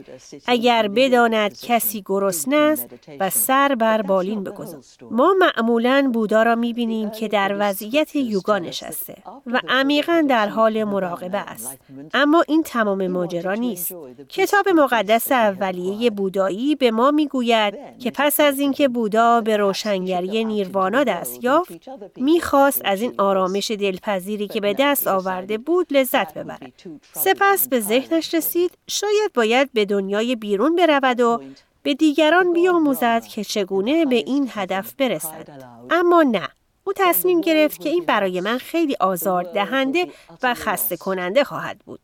اگر 0.46 0.88
بداند 0.88 1.60
کسی 1.60 2.02
گرسنه 2.06 2.56
است 2.56 2.86
و 3.20 3.30
سر 3.30 3.74
بر 3.74 4.02
بالین 4.02 4.44
بگذار. 4.44 4.80
ما 5.10 5.34
معمولا 5.38 6.10
بودا 6.14 6.42
را 6.42 6.54
می‌بینیم 6.54 7.10
که 7.10 7.28
در 7.28 7.56
وضعیت 7.58 8.16
یوگا 8.16 8.58
نشسته 8.58 9.14
و 9.46 9.60
عمیقا 9.68 10.24
در 10.28 10.48
حال 10.48 10.84
مراقبه 10.84 11.38
است. 11.38 11.78
اما 12.14 12.44
این 12.48 12.62
تمام 12.62 13.06
ماجرا 13.06 13.54
نیست. 13.54 13.94
کتاب 14.28 14.68
مقدس 14.68 15.32
اولیه 15.32 16.10
بودایی 16.10 16.74
به 16.74 16.90
ما 16.90 17.10
می‌گوید 17.10 17.74
که 17.98 18.10
پس 18.10 18.40
از 18.40 18.58
اینکه 18.58 18.88
بودا 18.88 19.40
به 19.40 19.56
روشن 19.56 19.89
روشنگری 19.90 20.44
نیروانا 20.44 21.04
دست 21.04 21.44
یافت 21.44 21.88
می‌خواست 22.16 22.82
از 22.84 23.02
این 23.02 23.14
آرامش 23.18 23.70
دلپذیری 23.70 24.48
که 24.48 24.60
به 24.60 24.76
دست 24.78 25.06
آورده 25.06 25.58
بود 25.58 25.86
لذت 25.90 26.34
ببرد. 26.34 26.72
سپس 27.12 27.68
به 27.68 27.80
ذهنش 27.80 28.34
رسید 28.34 28.70
شاید 28.88 29.32
باید 29.34 29.72
به 29.72 29.84
دنیای 29.84 30.36
بیرون 30.36 30.76
برود 30.76 31.20
و 31.20 31.42
به 31.82 31.94
دیگران 31.94 32.52
بیاموزد 32.52 33.24
که 33.24 33.44
چگونه 33.44 34.04
به 34.06 34.16
این 34.16 34.50
هدف 34.54 34.94
برسد. 34.94 35.48
اما 35.90 36.22
نه 36.22 36.48
او 36.84 36.92
تصمیم 36.96 37.40
گرفت 37.40 37.80
که 37.80 37.88
این 37.88 38.04
برای 38.04 38.40
من 38.40 38.58
خیلی 38.58 38.96
آزار 39.00 39.42
دهنده 39.42 40.06
و 40.42 40.54
خسته 40.54 40.96
کننده 40.96 41.44
خواهد 41.44 41.78
بود. 41.78 42.00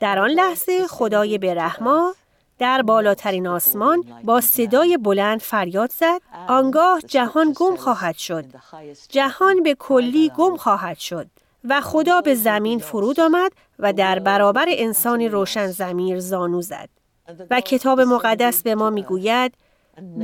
در 0.00 0.18
آن 0.18 0.30
لحظه 0.30 0.86
خدای 0.86 1.38
برحما 1.38 2.14
در 2.58 2.82
بالاترین 2.82 3.46
آسمان 3.46 4.04
با 4.24 4.40
صدای 4.40 4.96
بلند 4.96 5.40
فریاد 5.40 5.90
زد. 5.92 6.20
آنگاه 6.48 7.00
جهان 7.00 7.52
گم 7.56 7.76
خواهد 7.76 8.16
شد. 8.16 8.44
جهان 9.08 9.62
به 9.62 9.74
کلی 9.74 10.32
گم 10.36 10.56
خواهد 10.56 10.98
شد 10.98 11.26
و 11.64 11.80
خدا 11.80 12.20
به 12.20 12.34
زمین 12.34 12.78
فرود 12.78 13.20
آمد 13.20 13.52
و 13.78 13.92
در 13.92 14.18
برابر 14.18 14.66
انسانی 14.68 15.28
روشن 15.28 15.66
زمیر 15.66 16.20
زانو 16.20 16.62
زد. 16.62 16.88
و 17.50 17.60
کتاب 17.60 18.00
مقدس 18.00 18.62
به 18.62 18.74
ما 18.74 18.90
می‌گوید 18.90 19.54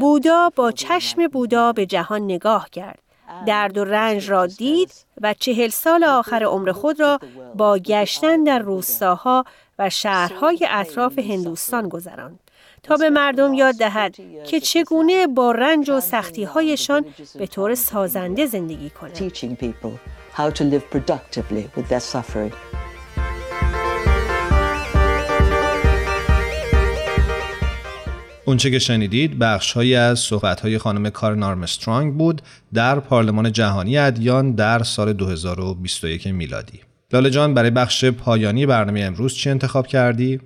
بودا 0.00 0.50
با 0.56 0.72
چشم 0.72 1.28
بودا 1.28 1.72
به 1.72 1.86
جهان 1.86 2.22
نگاه 2.22 2.70
کرد. 2.70 3.03
درد 3.46 3.78
و 3.78 3.84
رنج 3.84 4.30
را 4.30 4.46
دید 4.46 4.92
و 5.20 5.34
چهل 5.34 5.68
سال 5.68 6.04
آخر 6.04 6.42
عمر 6.44 6.72
خود 6.72 7.00
را 7.00 7.18
با 7.54 7.78
گشتن 7.78 8.44
در 8.44 8.58
روستاها 8.58 9.44
و 9.78 9.90
شهرهای 9.90 10.66
اطراف 10.70 11.18
هندوستان 11.18 11.88
گذراند 11.88 12.38
تا 12.82 12.96
به 12.96 13.10
مردم 13.10 13.54
یاد 13.54 13.74
دهد 13.74 14.16
که 14.46 14.60
چگونه 14.60 15.26
با 15.26 15.52
رنج 15.52 15.90
و 15.90 16.00
سختیهایشان 16.00 17.04
به 17.38 17.46
طور 17.46 17.74
سازنده 17.74 18.46
زندگی 18.46 18.90
کنند. 18.90 19.12
اونچه 28.46 28.70
که 28.70 28.78
شنیدید 28.78 29.38
بخشهایی 29.38 29.94
از 29.94 30.18
صحبتهای 30.18 30.78
خانم 30.78 31.10
کارن 31.10 31.42
آرمسترانگ 31.42 32.14
بود 32.14 32.42
در 32.74 33.00
پارلمان 33.00 33.52
جهانی 33.52 33.98
ادیان 33.98 34.52
در 34.52 34.82
سال 34.82 35.12
2021 35.12 36.26
میلادی. 36.26 36.80
لاله 37.12 37.30
جان 37.30 37.54
برای 37.54 37.70
بخش 37.70 38.04
پایانی 38.04 38.66
برنامه 38.66 39.00
امروز 39.00 39.34
چی 39.34 39.50
انتخاب 39.50 39.86
کردی؟ 39.86 40.40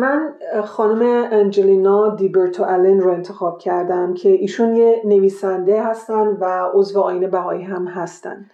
من 0.00 0.28
خانم 0.64 1.28
انجلینا 1.32 2.14
دیبرتو 2.14 2.62
الن 2.62 3.00
رو 3.00 3.10
انتخاب 3.10 3.58
کردم 3.58 4.14
که 4.14 4.28
ایشون 4.28 4.76
یه 4.76 5.02
نویسنده 5.04 5.82
هستن 5.84 6.26
و 6.26 6.68
عضو 6.74 7.00
آین 7.00 7.30
بهایی 7.30 7.62
هم 7.62 7.86
هستن 7.86 8.46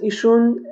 ایشون 0.00 0.66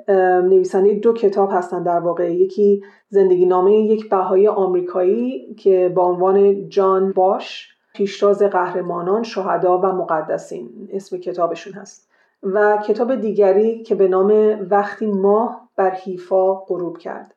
نویسنده 0.49 0.93
دو 0.93 1.13
کتاب 1.13 1.49
هستن 1.51 1.83
در 1.83 1.99
واقع. 1.99 2.33
یکی 2.33 2.83
زندگی 3.09 3.45
نامه 3.45 3.73
یک 3.73 4.09
بهایی 4.09 4.47
آمریکایی 4.47 5.53
که 5.53 5.91
با 5.95 6.03
عنوان 6.03 6.69
جان 6.69 7.11
باش 7.11 7.69
پیشتاز 7.93 8.43
قهرمانان 8.43 9.23
شهدا 9.23 9.77
و 9.77 9.85
مقدسین. 9.85 10.69
اسم 10.93 11.17
کتابشون 11.17 11.73
هست. 11.73 12.09
و 12.43 12.77
کتاب 12.77 13.15
دیگری 13.15 13.83
که 13.83 13.95
به 13.95 14.07
نام 14.07 14.59
وقتی 14.69 15.11
ماه 15.11 15.69
بر 15.75 15.89
حیفا 15.89 16.53
غروب 16.53 16.97
کرد 16.97 17.35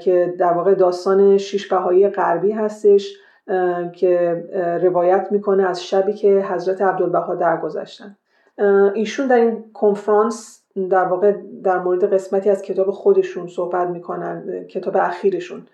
که 0.00 0.34
در 0.38 0.52
واقع 0.52 0.74
داستان 0.74 1.38
شیش 1.38 1.68
بهایی 1.68 2.08
غربی 2.08 2.52
هستش 2.52 3.16
که 3.96 4.44
روایت 4.82 5.28
می‌کنه 5.30 5.66
از 5.66 5.84
شبی 5.84 6.12
که 6.12 6.46
حضرت 6.50 6.82
عبدالبها 6.82 7.34
درگذشتن. 7.34 8.16
ایشون 8.94 9.26
در 9.26 9.36
این 9.36 9.64
کنفرانس 9.74 10.62
در 10.90 11.04
واقع 11.04 11.32
در 11.64 11.78
مورد 11.78 12.12
قسمتی 12.14 12.50
از 12.50 12.62
کتاب 12.62 12.90
خودشون 12.90 13.46
صحبت 13.46 13.88
می‌کنن 13.88 14.64
کتاب 14.64 14.96
اخیرشون 14.96 15.66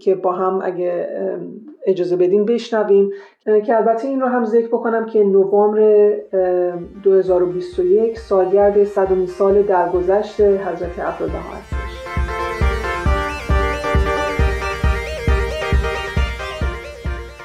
که 0.00 0.14
با 0.14 0.32
هم 0.32 0.60
اگه 0.62 1.08
اجازه 1.86 2.16
بدین 2.16 2.44
بشنویم. 2.44 3.10
که 3.66 3.76
البته 3.76 4.08
این 4.08 4.20
رو 4.20 4.26
هم 4.26 4.44
ذکر 4.44 4.68
بکنم 4.68 5.06
که 5.06 5.24
نوامبر 5.24 6.10
2021 7.02 8.18
سالگرد 8.18 8.84
صدومین 8.84 9.26
سال 9.26 9.62
درگذشت 9.62 10.40
حضرت 10.40 10.98
عبدالبها 10.98 11.54
هستش. 11.54 11.78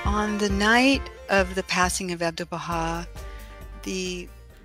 On 0.06 0.38
the 0.38 0.50
night 0.50 1.04
of 1.30 1.56
the 1.56 1.64
passing 1.64 2.12
of 2.12 2.22
Abdu'l-Baha, 2.22 3.06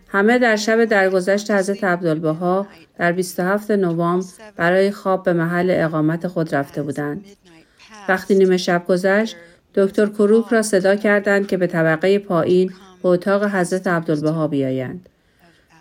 همه 0.09 0.39
در 0.39 0.57
شب 0.57 0.85
درگذشت 0.85 1.51
حضرت 1.51 1.85
عبدالبها 1.85 2.67
در 2.99 3.13
27 3.13 3.71
نوامبر 3.71 4.27
برای 4.57 4.91
خواب 4.91 5.25
به 5.25 5.33
محل 5.33 5.71
اقامت 5.71 6.27
خود 6.27 6.55
رفته 6.55 6.83
بودند. 6.83 7.25
وقتی 8.09 8.35
نیمه 8.35 8.57
شب 8.57 8.85
گذشت، 8.89 9.37
دکتر 9.75 10.07
کروک 10.07 10.47
را 10.51 10.63
صدا 10.63 10.97
کردند 10.97 11.47
که 11.47 11.57
به 11.57 11.67
طبقه 11.67 12.19
پایین 12.19 12.73
به 13.03 13.09
اتاق 13.09 13.55
حضرت 13.55 13.87
عبدالبها 13.87 14.49
بیایند. 14.49 15.09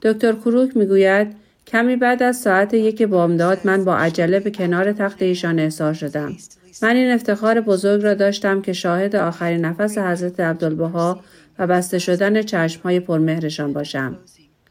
دکتر 0.02 0.34
کروک 0.34 0.78
می‌گوید 0.78 1.28
کمی 1.68 1.96
بعد 1.96 2.24
از 2.24 2.38
ساعت 2.38 2.74
یک 2.74 3.02
بامداد 3.02 3.60
من 3.64 3.86
با 3.86 3.98
عجله 3.98 4.40
به 4.40 4.52
کنار 4.52 4.94
تخت 4.94 5.22
ایشان 5.22 5.60
احضار 5.60 5.94
شدم. 5.94 6.34
من 6.82 6.96
این 6.96 7.12
افتخار 7.12 7.62
بزرگ 7.62 8.04
را 8.04 8.14
داشتم 8.14 8.62
که 8.62 8.74
شاهد 8.74 9.16
آخرین 9.16 9.66
نفس 9.66 9.98
حضرت 9.98 10.40
عبدالبها 10.40 11.20
و 11.60 11.68
بسته 11.68 12.00
شدن 12.00 12.42
چشمهای 12.42 13.00
پرمهرشان 13.00 13.74
باشم. 13.74 14.18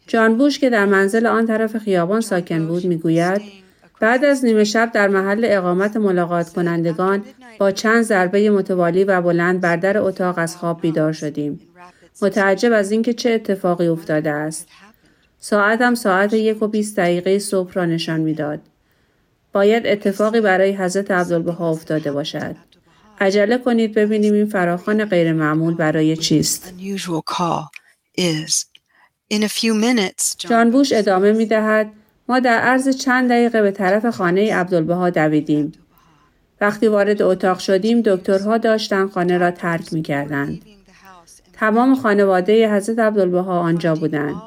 جان 0.06 0.38
بوش 0.38 0.58
که 0.58 0.70
در 0.70 0.86
منزل 0.86 1.26
آن 1.26 1.46
طرف 1.46 1.76
خیابان 1.78 2.20
ساکن 2.20 2.66
بود 2.66 2.84
می‌گوید 2.84 3.42
بعد 4.00 4.24
از 4.24 4.44
نیمه 4.44 4.64
شب 4.64 4.90
در 4.92 5.08
محل 5.08 5.44
اقامت 5.48 5.96
ملاقات 5.96 6.48
کنندگان 6.48 7.24
با 7.58 7.70
چند 7.70 8.02
ضربه 8.02 8.50
متوالی 8.50 9.04
و 9.04 9.20
بلند 9.20 9.60
بر 9.60 9.76
در 9.76 9.98
اتاق 9.98 10.38
از 10.38 10.56
خواب 10.56 10.80
بیدار 10.80 11.12
شدیم. 11.12 11.60
متعجب 12.22 12.72
از 12.72 12.90
اینکه 12.90 13.12
چه 13.12 13.30
اتفاقی 13.30 13.86
افتاده 13.86 14.30
است. 14.30 14.68
ساعتم 15.38 15.94
ساعت 15.94 16.32
یک 16.32 16.62
و 16.62 16.68
بیست 16.68 16.96
دقیقه 16.96 17.38
صبح 17.38 17.72
را 17.72 17.84
نشان 17.84 18.20
می‌داد. 18.20 18.60
باید 19.52 19.86
اتفاقی 19.86 20.40
برای 20.40 20.72
حضرت 20.72 21.10
عبدالبها 21.10 21.70
افتاده 21.70 22.12
باشد. 22.12 22.56
عجله 23.20 23.58
کنید 23.58 23.94
ببینیم 23.94 24.34
این 24.34 24.46
فراخان 24.46 25.04
غیر 25.04 25.32
معمول 25.32 25.74
برای 25.74 26.16
چیست. 26.16 26.74
جان 30.38 30.70
بوش 30.70 30.92
ادامه 30.92 31.32
می 31.32 31.46
دهد 31.46 31.92
ما 32.28 32.40
در 32.40 32.58
عرض 32.58 32.88
چند 32.88 33.30
دقیقه 33.30 33.62
به 33.62 33.70
طرف 33.70 34.06
خانه 34.06 34.54
عبدالبها 34.54 35.10
دویدیم. 35.10 35.72
وقتی 36.60 36.86
وارد 36.88 37.22
اتاق 37.22 37.58
شدیم 37.58 38.00
دکترها 38.00 38.58
داشتن 38.58 39.08
خانه 39.08 39.38
را 39.38 39.50
ترک 39.50 39.92
می 39.92 40.02
کردند. 40.02 40.62
تمام 41.52 41.94
خانواده 41.94 42.72
حضرت 42.72 42.98
عبدالبها 42.98 43.58
آنجا 43.60 43.94
بودند. 43.94 44.42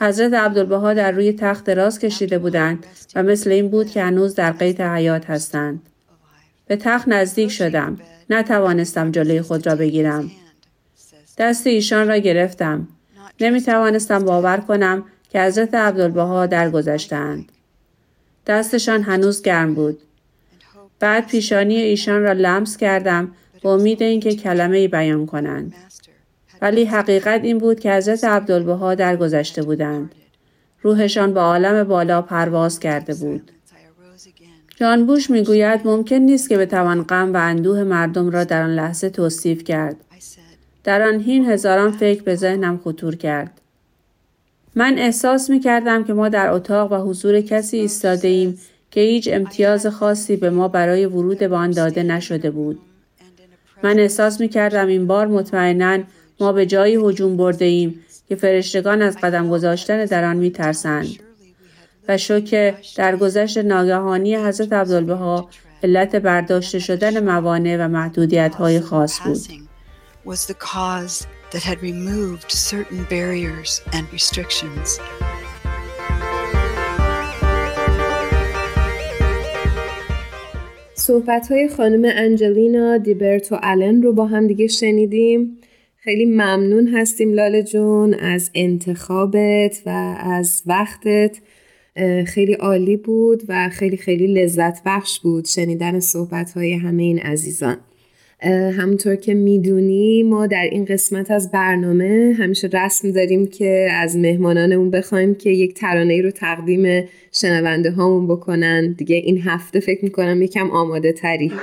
حضرت 0.00 0.34
عبدالبها 0.34 0.94
در 0.94 1.12
روی 1.12 1.32
تخت 1.32 1.64
دراز 1.64 1.98
کشیده 1.98 2.38
بودند 2.38 2.86
و 3.14 3.22
مثل 3.22 3.50
این 3.50 3.68
بود 3.68 3.90
که 3.90 4.02
هنوز 4.02 4.34
در 4.34 4.52
قید 4.52 4.80
حیات 4.80 5.30
هستند. 5.30 5.87
به 6.68 6.76
تخت 6.76 7.08
نزدیک 7.08 7.50
شدم. 7.50 7.98
نتوانستم 8.30 9.10
جلوی 9.10 9.42
خود 9.42 9.66
را 9.66 9.76
بگیرم. 9.76 10.30
دست 11.38 11.66
ایشان 11.66 12.08
را 12.08 12.16
گرفتم. 12.16 12.88
نمی 13.40 13.60
توانستم 13.60 14.24
باور 14.24 14.56
کنم 14.56 15.04
که 15.30 15.42
حضرت 15.42 15.74
عبدالبها 15.74 16.46
درگذشتند. 16.46 17.52
دستشان 18.46 19.02
هنوز 19.02 19.42
گرم 19.42 19.74
بود. 19.74 19.98
بعد 21.00 21.26
پیشانی 21.26 21.76
ایشان 21.76 22.22
را 22.22 22.32
لمس 22.32 22.76
کردم 22.76 23.34
با 23.62 23.74
امید 23.74 24.02
اینکه 24.02 24.34
کلمه 24.34 24.76
ای 24.76 24.88
بیان 24.88 25.26
کنند. 25.26 25.74
ولی 26.62 26.84
حقیقت 26.84 27.40
این 27.44 27.58
بود 27.58 27.80
که 27.80 27.92
حضرت 27.92 28.24
عبدالبها 28.24 28.94
درگذشته 28.94 29.62
بودند. 29.62 30.14
روحشان 30.82 31.34
به 31.34 31.40
عالم 31.40 31.84
بالا 31.84 32.22
پرواز 32.22 32.80
کرده 32.80 33.14
بود. 33.14 33.50
جان 34.80 35.06
بوش 35.06 35.30
می‌گوید 35.30 35.80
ممکن 35.84 36.16
نیست 36.16 36.48
که 36.48 36.58
بتوان 36.58 37.02
غم 37.02 37.34
و 37.34 37.36
اندوه 37.36 37.84
مردم 37.84 38.30
را 38.30 38.44
در 38.44 38.62
آن 38.62 38.74
لحظه 38.74 39.10
توصیف 39.10 39.64
کرد. 39.64 39.96
در 40.84 41.02
آن 41.02 41.20
حین 41.20 41.50
هزاران 41.50 41.92
فکر 41.92 42.22
به 42.22 42.34
ذهنم 42.34 42.80
خطور 42.84 43.16
کرد. 43.16 43.60
من 44.74 44.94
احساس 44.98 45.50
می 45.50 45.60
کردم 45.60 46.04
که 46.04 46.12
ما 46.12 46.28
در 46.28 46.50
اتاق 46.50 46.92
و 46.92 46.96
حضور 47.10 47.40
کسی 47.40 47.76
ایستاده 47.76 48.28
ایم 48.28 48.58
که 48.90 49.00
هیچ 49.00 49.28
امتیاز 49.32 49.86
خاصی 49.86 50.36
به 50.36 50.50
ما 50.50 50.68
برای 50.68 51.06
ورود 51.06 51.38
به 51.38 51.56
آن 51.56 51.70
داده 51.70 52.02
نشده 52.02 52.50
بود. 52.50 52.78
من 53.82 53.98
احساس 53.98 54.40
می 54.40 54.48
کردم 54.48 54.86
این 54.86 55.06
بار 55.06 55.26
مطمئنا 55.26 55.98
ما 56.40 56.52
به 56.52 56.66
جایی 56.66 56.96
هجوم 56.96 57.36
برده 57.36 57.64
ایم 57.64 58.04
که 58.28 58.36
فرشتگان 58.36 59.02
از 59.02 59.16
قدم 59.22 59.50
گذاشتن 59.50 60.04
در 60.04 60.24
آن 60.24 60.36
می 60.36 60.50
ترسند. 60.50 61.27
و 62.08 62.18
شوک 62.18 62.74
در 62.96 63.16
گذشت 63.16 63.58
ناگهانی 63.58 64.36
حضرت 64.36 64.72
عبدالبها 64.72 65.48
علت 65.82 66.16
برداشته 66.16 66.78
شدن 66.78 67.24
موانع 67.24 67.76
و 67.80 67.88
محدودیت 67.88 68.54
های 68.54 68.80
خاص 68.80 69.20
بود. 69.20 69.38
was 70.24 70.46
the 70.46 70.54
cause 70.54 71.26
that 71.52 71.62
had 71.62 71.78
removed 71.82 72.50
certain 72.50 73.04
barriers 73.04 73.80
and 73.92 74.04
restrictions. 74.12 75.00
صحبت 80.94 81.52
های 81.52 81.68
خانم 81.68 82.02
انجلینا 82.04 82.98
دیبرتو 82.98 83.54
آلن 83.62 84.02
رو 84.02 84.12
با 84.12 84.26
هم 84.26 84.46
دیگه 84.46 84.66
شنیدیم 84.66 85.58
خیلی 85.96 86.24
ممنون 86.24 86.88
هستیم 86.88 87.32
لاله 87.32 87.62
جون 87.62 88.14
از 88.14 88.50
انتخابت 88.54 89.82
و 89.86 90.16
از 90.20 90.62
وقتت 90.66 91.38
خیلی 92.26 92.52
عالی 92.52 92.96
بود 92.96 93.42
و 93.48 93.68
خیلی 93.68 93.96
خیلی 93.96 94.26
لذت 94.26 94.82
بخش 94.84 95.20
بود 95.20 95.44
شنیدن 95.44 96.00
صحبت 96.00 96.52
های 96.52 96.72
همه 96.72 97.02
این 97.02 97.18
عزیزان. 97.18 97.76
همونطور 98.78 99.16
که 99.16 99.34
می‌دونی 99.34 100.22
ما 100.22 100.46
در 100.46 100.68
این 100.72 100.84
قسمت 100.84 101.30
از 101.30 101.50
برنامه 101.50 102.36
همیشه 102.38 102.70
رسم 102.72 103.10
داریم 103.10 103.46
که 103.46 103.88
از 103.92 104.16
مهمانانمون 104.16 104.90
بخوایم 104.90 105.34
که 105.34 105.50
یک 105.50 105.74
ترانه 105.74 106.22
رو 106.22 106.30
تقدیم 106.30 107.08
شنونده 107.32 107.90
هامون 107.90 108.28
بکنن. 108.28 108.92
دیگه 108.92 109.16
این 109.16 109.38
هفته 109.38 109.80
فکر 109.80 110.04
می‌کنم 110.04 110.42
یکم 110.42 110.70
آماده 110.70 111.12
تری 111.12 111.52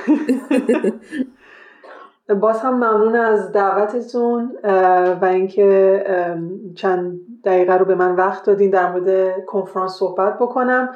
باز 2.34 2.62
هم 2.62 2.74
ممنون 2.74 3.16
از 3.16 3.52
دعوتتون 3.52 4.58
و 5.22 5.26
اینکه 5.26 6.04
چند 6.76 7.20
دقیقه 7.46 7.74
رو 7.74 7.86
به 7.86 7.96
من 7.96 8.16
وقت 8.16 8.46
دادین 8.46 8.70
در 8.70 8.92
مورد 8.92 9.46
کنفرانس 9.46 9.92
صحبت 9.92 10.40
بکنم. 10.40 10.90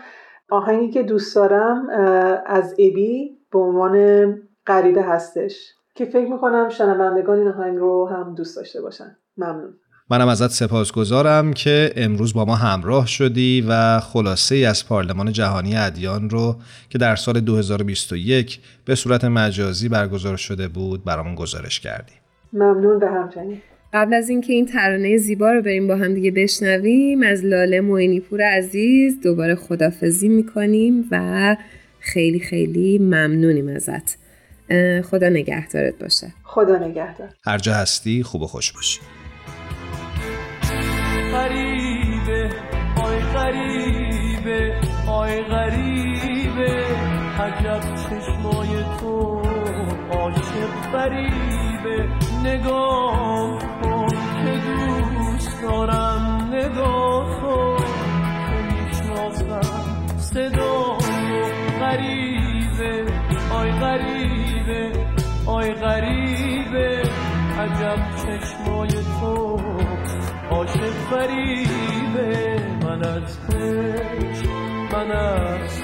آهنگی 0.49 0.89
که 0.89 1.03
دوست 1.03 1.35
دارم 1.35 1.89
از 2.45 2.73
ابی 2.73 3.37
به 3.51 3.59
عنوان 3.59 4.35
غریبه 4.67 5.01
هستش. 5.01 5.73
که 5.95 6.05
فکر 6.05 6.31
می‌کنم 6.31 6.69
شنوندگان 6.69 7.39
این 7.39 7.47
آهنگ 7.47 7.77
رو 7.77 8.07
هم 8.07 8.33
دوست 8.35 8.55
داشته 8.55 8.81
باشن. 8.81 9.17
ممنون. 9.37 9.73
منم 10.11 10.27
ازت 10.27 10.47
سپاسگزارم 10.51 11.53
که 11.53 11.91
امروز 11.95 12.33
با 12.33 12.45
ما 12.45 12.55
همراه 12.55 13.07
شدی 13.07 13.65
و 13.69 13.99
خلاصه 13.99 14.55
ای 14.55 14.65
از 14.65 14.87
پارلمان 14.87 15.31
جهانی 15.31 15.77
ادیان 15.77 16.29
رو 16.29 16.55
که 16.89 16.97
در 16.97 17.15
سال 17.15 17.39
2021 17.39 18.59
به 18.85 18.95
صورت 18.95 19.25
مجازی 19.25 19.89
برگزار 19.89 20.37
شده 20.37 20.67
بود 20.67 21.03
برامون 21.03 21.35
گزارش 21.35 21.79
کردی. 21.79 22.13
ممنون 22.53 22.99
به 22.99 23.07
همچنین. 23.07 23.61
قبل 23.93 24.13
از 24.13 24.29
اینکه 24.29 24.53
این 24.53 24.65
ترانه 24.65 25.17
زیبا 25.17 25.51
رو 25.51 25.61
بریم 25.61 25.87
با 25.87 25.95
هم 25.95 26.13
دیگه 26.13 26.31
بشنویم 26.31 27.23
از 27.23 27.45
لاله 27.45 27.81
موینی 27.81 28.19
پور 28.19 28.41
عزیز 28.41 29.21
دوباره 29.21 29.55
خدافزی 29.55 30.29
می‌کنیم 30.29 31.05
و 31.11 31.55
خیلی 31.99 32.39
خیلی 32.39 32.97
ممنونیم 32.97 33.67
ازت 33.67 34.17
خدا 35.03 35.29
نگهدارت 35.29 35.99
باشه 35.99 36.27
خدا 36.43 36.77
نگهدار 36.77 37.29
هر 37.45 37.57
جا 37.57 37.73
هستی 37.73 38.23
خوب 38.23 38.41
و 38.41 38.47
خوش 38.47 38.71
باشی 38.71 38.99
غریبه 41.33 42.49
آی 43.03 43.19
غریبه 43.19 44.81
آی 45.07 45.41
غریبه. 45.41 46.85
عجب 47.39 47.79
چشمای 47.95 48.83
تو 48.99 49.41
عاشق 50.11 50.91
غریبه 50.93 52.09
نگاه 52.43 53.59
کن 53.83 54.07
که 54.43 54.53
دوست 54.65 55.61
دارم 55.61 56.49
صدا 56.51 57.25
تو 57.41 57.77
می‌شناسم 58.85 60.17
صدا 60.17 60.97
تو 60.97 61.79
غریبه. 61.79 62.28
عاشق 70.59 70.91
فریبه 71.09 72.61
من 72.83 73.03
از 73.03 73.39
عشق 73.55 74.49
من 74.93 75.11
از 75.11 75.81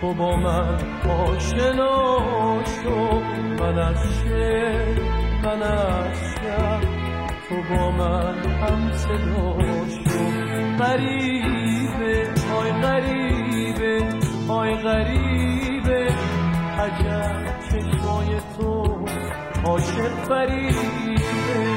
تو 0.00 0.14
با 0.14 0.36
من 0.36 0.78
آشنا 1.10 2.18
شو. 2.64 3.20
من 3.60 3.78
از 3.78 3.96
شعر 4.22 5.00
من 5.44 5.62
از 5.62 6.16
شب. 6.16 6.80
تو 7.48 7.74
با 7.74 7.90
من 7.90 8.34
هم 8.46 8.92
صدا 8.92 9.58
شو. 9.88 10.24
غریبه 10.84 12.28
آی 12.58 12.72
غریبه 12.72 14.08
آی 14.48 14.74
غریبه 14.74 16.06
عجب 16.78 17.46
چشمای 17.68 18.40
تو 18.58 19.04
عاشق 19.64 20.08
فریبه 20.28 21.69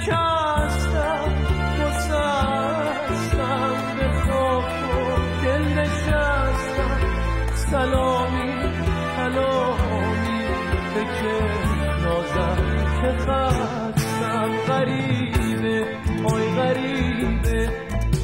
شکستم 0.00 1.32
گسستم 1.80 3.30
به 3.98 4.08
خواب 4.12 4.64
و 4.64 5.44
دل 5.44 5.62
نشستم 5.62 7.00
سلامی 7.54 8.50
کلامی 9.16 10.42
به 10.94 11.02
که 11.04 11.36
که 13.00 13.10
خستم 13.18 14.50
غریبه 14.68 15.86
آی 16.24 16.44
غریبه 16.56 17.70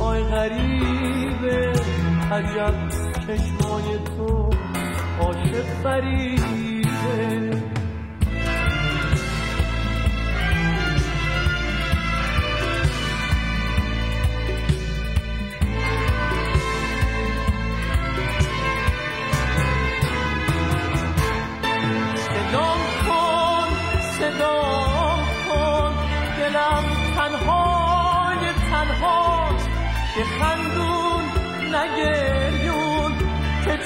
آی 0.00 0.22
غریبه 0.22 1.72
عجب 2.32 2.88
چشمای 3.26 3.98
تو 4.16 4.50
عاشق 5.20 5.82
غریبه 5.84 6.75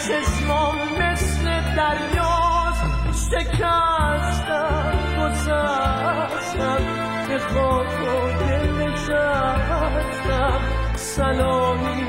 چشمام 0.09 0.77
مثل 1.01 1.45
دریاست. 1.77 2.85
شکستم 3.31 4.93
گذشتم. 5.19 6.83
به 7.29 7.39
خاک 7.39 8.01
و 8.03 8.39
دل 8.39 8.71
نشستم. 8.83 10.61
سلامی 10.95 12.01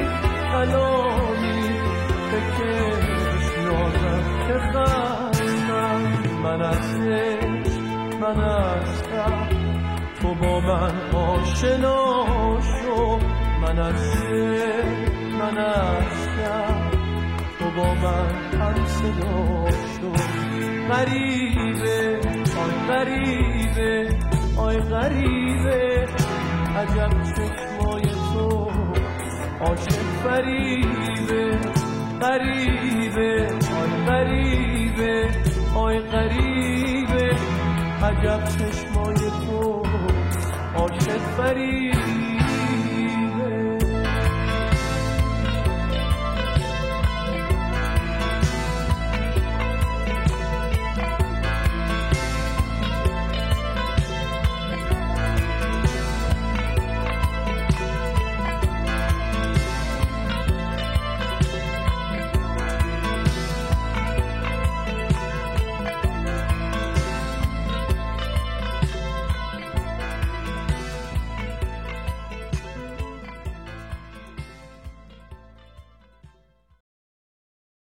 کلامی 0.51 1.60
به 2.32 2.39
کش 2.58 3.45
نازم 3.65 4.23
که 4.47 4.58
خستم. 4.60 6.01
من 6.43 6.62
از 6.62 6.95
من 8.21 8.43
از 8.43 9.04
تو 10.21 10.36
با 10.36 10.60
من 10.60 11.12
آشنا 11.15 12.15
شو. 12.62 13.19
من 13.62 13.80
از 13.80 14.15
من 15.39 15.58
از 15.58 16.81
با 17.77 17.93
من 17.93 18.29
هم 18.60 18.86
صدا 18.86 19.71
شو 19.71 20.12
غریبه 20.93 22.19
آی 22.57 22.88
غریبه 22.88 24.10
آی 24.57 24.77
غریبه. 24.77 26.07
عجب 26.75 27.23
چشمای 27.23 28.01
تو 28.34 28.71
عاشق 29.62 30.01
فریبه. 30.23 31.60
غریبه 32.21 33.47
آی 33.81 34.05
غریبه 34.07 35.29
آی 35.75 35.99
غریبه. 35.99 37.36
عجب 38.03 38.43
چشمای 38.45 39.15
تو 39.15 39.84
عاشق 40.75 41.17
فریبه. 41.38 42.20